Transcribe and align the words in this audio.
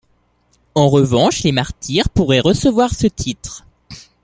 En 0.73 0.89
revanche 0.89 1.43
les 1.43 1.51
martyrs 1.51 2.09
pourraient 2.09 2.39
recevoir 2.39 2.91
ce 2.95 3.05
titre. 3.05 3.67